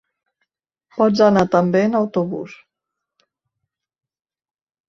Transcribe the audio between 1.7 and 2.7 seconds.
en autobus.